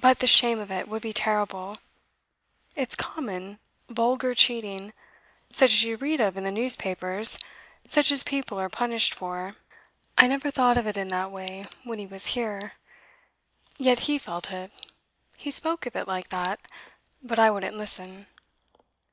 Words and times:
But 0.00 0.18
the 0.18 0.26
shame 0.26 0.58
of 0.58 0.68
it 0.72 0.88
would 0.88 1.00
be 1.00 1.12
terrible. 1.12 1.78
It's 2.74 2.96
common, 2.96 3.60
vulgar 3.88 4.34
cheating 4.34 4.92
such 5.48 5.70
as 5.74 5.84
you 5.84 5.96
read 5.96 6.20
of 6.20 6.36
in 6.36 6.42
the 6.42 6.50
newspapers 6.50 7.38
such 7.86 8.10
as 8.10 8.24
people 8.24 8.58
are 8.58 8.68
punished 8.68 9.14
for. 9.14 9.54
I 10.18 10.26
never 10.26 10.50
thought 10.50 10.76
of 10.76 10.88
it 10.88 10.96
in 10.96 11.06
that 11.10 11.30
way 11.30 11.66
when 11.84 12.00
he 12.00 12.06
was 12.08 12.26
here. 12.34 12.72
Yet 13.76 14.00
he 14.10 14.18
felt 14.18 14.50
it. 14.50 14.72
He 15.36 15.52
spoke 15.52 15.86
of 15.86 15.94
it 15.94 16.08
like 16.08 16.30
that, 16.30 16.58
but 17.22 17.38
I 17.38 17.48
wouldn't 17.48 17.76
listen. 17.76 18.26